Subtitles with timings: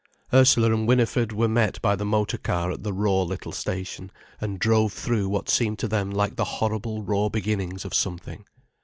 [0.33, 4.57] Ursula and Winifred were met by the motor car at the raw little station, and
[4.57, 8.43] drove through what seemed to them like the horrible raw beginnings of something.